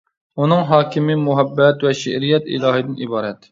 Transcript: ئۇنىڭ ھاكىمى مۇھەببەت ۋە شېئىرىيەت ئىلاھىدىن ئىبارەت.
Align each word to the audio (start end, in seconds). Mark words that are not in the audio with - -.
ئۇنىڭ 0.45 0.63
ھاكىمى 0.71 1.17
مۇھەببەت 1.27 1.87
ۋە 1.89 1.93
شېئىرىيەت 2.01 2.53
ئىلاھىدىن 2.57 3.01
ئىبارەت. 3.07 3.49